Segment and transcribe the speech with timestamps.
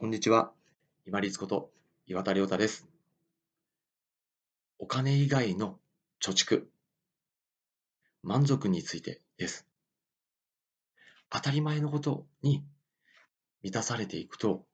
[0.00, 0.52] こんにちは。
[1.08, 1.72] 今立こと
[2.06, 2.86] 岩田亮太です。
[4.78, 5.80] お金以外の
[6.22, 6.66] 貯蓄、
[8.22, 9.66] 満足についてです。
[11.30, 12.62] 当たり前のことに
[13.64, 14.64] 満たされていくと、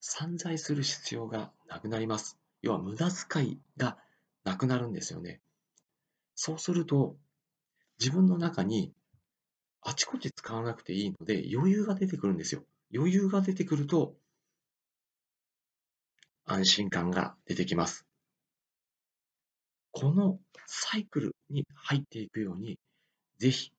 [0.00, 2.38] 散財する必要がなくなります。
[2.62, 3.98] 要は無駄遣いが
[4.42, 5.42] なくなるんですよね。
[6.34, 7.18] そうすると、
[8.00, 8.94] 自分の中に
[9.82, 12.64] あちこち使わなくていいので余裕が出てくるんですよ。
[12.94, 14.14] 余裕が出てくると、
[16.44, 18.06] 安心感が出てきます。
[19.92, 22.78] このサイクルに入っていくように、
[23.38, 23.72] ぜひ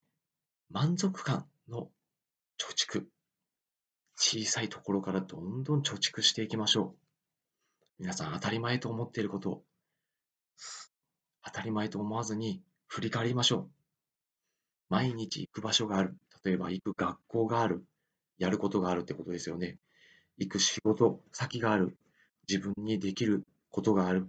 [0.69, 1.89] 満足感の
[2.57, 3.05] 貯蓄、
[4.15, 7.03] 小さいところからどんどん貯蓄していきましょう。
[7.99, 9.63] 皆さん当たり前と思っていることを
[11.45, 13.69] 当たり前と思わずに振り返りましょう。
[14.89, 16.17] 毎日行く場所がある。
[16.43, 17.85] 例えば行く学校がある。
[18.37, 19.77] やることがあるってことですよね。
[20.37, 21.97] 行く仕事先がある。
[22.49, 24.27] 自分にできることがある。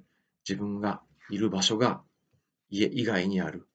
[0.49, 2.03] 自分がいる場所が
[2.69, 3.67] 家以外にある。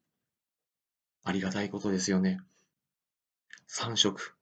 [1.23, 2.39] ありがたいことですよね。
[3.67, 4.35] 3食。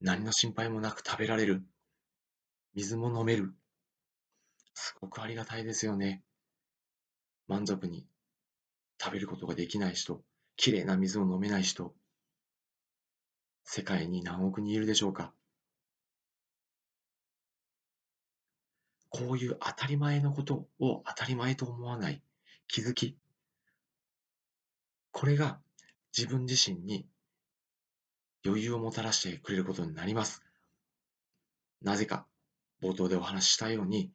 [0.00, 1.62] 何の心配もなく食べられる。
[2.74, 3.54] 水も飲める。
[4.74, 6.22] すごくありがたいですよね。
[7.48, 8.06] 満足に
[9.00, 10.22] 食べることができない人、
[10.56, 11.94] きれいな水を飲めない人、
[13.70, 15.34] 世界に何億人いるでしょうか？
[19.10, 22.22] こういう当たり前のことを当たり前と思わない
[22.66, 23.18] 気づき。
[25.12, 25.58] これが
[26.16, 27.06] 自分自身に
[28.42, 30.42] 余裕をもたらしてくれることになります。
[31.82, 32.26] なぜか、
[32.82, 34.10] 冒頭でお話ししたように、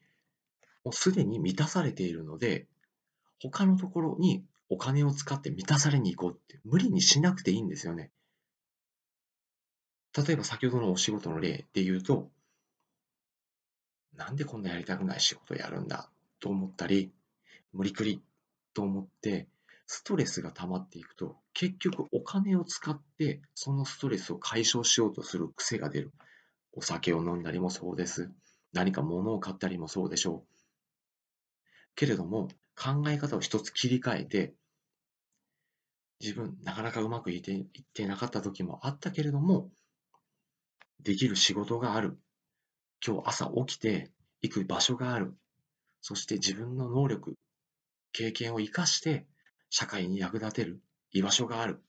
[0.83, 2.65] もうすでに満たされているので、
[3.39, 8.09] 他のところにお金を使って満たされに行こうって無理にしなくていいんですよね。
[10.15, 12.29] 例えば先ほどのお仕事の例で言うと、
[14.15, 17.11] なんでこんなやりたくない仕事やるんだと思ったり、
[17.73, 18.21] 無理くり
[18.73, 19.47] と思って、
[19.87, 26.11] ストレスが溜まっていくと、結局お金を使ってそのストレスを解消しようとする癖が出る。
[26.75, 28.31] お酒を飲んだりもそうです。
[28.71, 30.53] 何か物を買ったりもそうでしょう。
[31.95, 34.53] けれども、考え方を一つ切り替えて、
[36.19, 39.69] 自分、なかなかうまくいっていってなかった時もあったけれども、
[41.03, 42.17] できる仕事がある。
[43.05, 44.09] 今日朝起きて
[44.41, 45.35] 行く場所がある。
[46.01, 47.35] そして自分の能力、
[48.13, 49.25] 経験を生かして
[49.69, 50.81] 社会に役立てる
[51.11, 51.81] 居場所がある。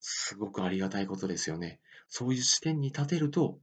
[0.00, 1.80] すごくありがたいことですよね。
[2.08, 3.58] そういう視点に立てると、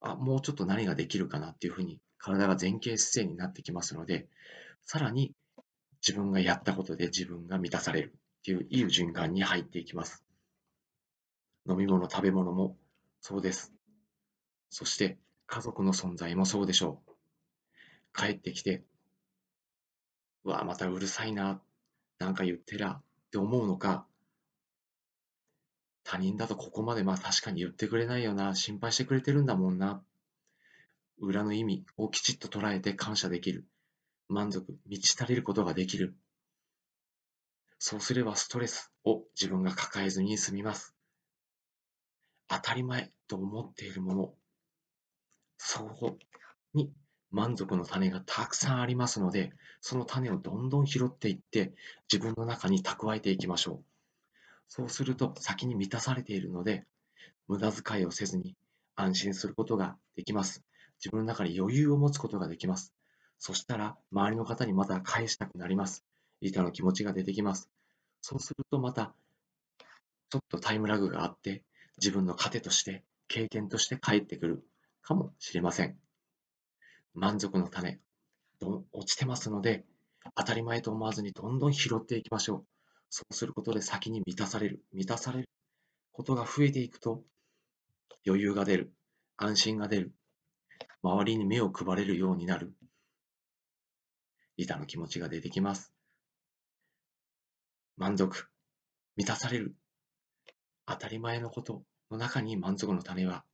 [0.00, 4.28] あ、もうちょっと何ができるかなっていうふうに体が前傾姿勢になってきますので、
[4.84, 5.32] さらに
[6.06, 10.24] 自分がやったことで自分が満たされるっていういい循環に入っていきます。
[11.68, 12.76] 飲み物、食べ物も
[13.26, 13.72] そうです。
[14.68, 17.12] そして家族の存在もそうでしょう。
[18.14, 18.84] 帰ってきて、
[20.44, 21.62] うわ、またうるさいな、
[22.18, 24.06] なんか言ってらって思うのか、
[26.02, 30.04] 他人だとここまでまあ確かに言ってくれないよな、心配してくれてるんだもんな。
[31.18, 33.64] 裏の意味をきちっと捉えて感謝できる。
[34.28, 36.14] 満足、満ち足りることができる。
[37.78, 40.93] そうすればストレスを自分が抱えずに済みます。
[42.48, 44.34] 当たり前と思っているもの、
[45.58, 46.18] そこ
[46.74, 46.92] に
[47.30, 51.72] 満足の種がたくさんありますので、その種をどんどん拾っていって、
[52.12, 53.84] 自分の中に蓄えていきましょう。
[54.68, 56.86] そうすると先に満たされているので、
[57.48, 58.56] 無駄遣いをせずに
[58.96, 60.62] 安心することができます。
[60.98, 62.94] 自分の中に余裕を持つことができます。
[63.38, 66.04] そしたら、周りの方にまた返したくなります。
[66.40, 67.68] 板の気持ちが出てきます。
[68.20, 69.14] そうするとまた、
[70.30, 71.62] ちょっとタイムラグがあって、
[71.98, 74.64] 自分の糧として、経験として返ってくる
[75.02, 75.96] かもしれません。
[77.14, 78.00] 満足の種、
[78.60, 79.84] 落ちてますので、
[80.34, 82.66] 当たり前と思わずにどんどん拾っていきましょう。
[83.10, 85.48] そうすることで先に満たされる、満たされる
[86.12, 87.22] ことが増えていくと、
[88.26, 88.92] 余裕が出る、
[89.36, 90.14] 安心が出る、
[91.02, 92.74] 周りに目を配れるようになる、
[94.56, 95.92] 板の気持ちが出てきます。
[97.96, 98.48] 満足、
[99.16, 99.76] 満たされる
[100.86, 101.84] 当たり前のこと
[102.14, 103.44] の中に満足の種は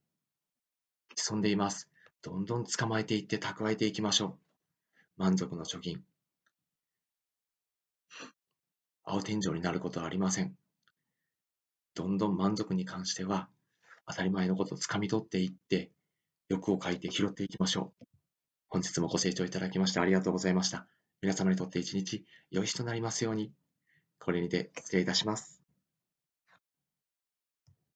[1.16, 1.88] 潜んでいます。
[2.22, 4.38] どんどん捕まえていって蓄えていきましょう。
[5.16, 6.04] 満足の貯金。
[9.02, 10.54] 青天井になることはありません。
[11.94, 13.48] どんどん満足に関しては
[14.06, 15.90] 当たり前のことをつかみ取っていって
[16.48, 18.06] 欲を書いて拾っていきましょう。
[18.68, 20.86] 本日もご清聴いただきましてありがとうございました。
[21.22, 23.52] 皆様にとって一日良い日となりますように。
[24.18, 25.59] これにて失礼いたします。